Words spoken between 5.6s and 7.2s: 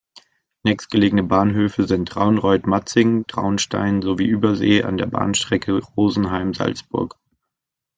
Rosenheim–Salzburg.